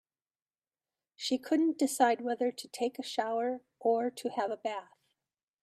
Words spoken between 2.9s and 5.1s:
a shower or to have a bath.